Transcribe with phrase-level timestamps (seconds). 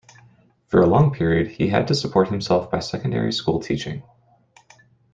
[0.65, 4.01] For a long period he had to support himself by secondary-school teaching.